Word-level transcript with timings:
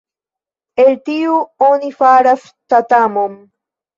El 0.83 0.95
tiu 1.09 1.35
oni 1.67 1.91
faras 1.99 2.47
tatamon. 2.75 3.37